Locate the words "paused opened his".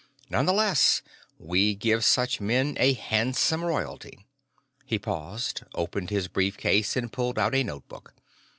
4.97-6.27